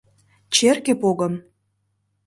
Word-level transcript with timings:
Черке 0.55 0.93
погым?! 1.01 1.33